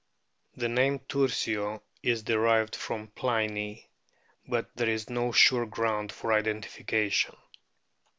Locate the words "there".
4.75-4.89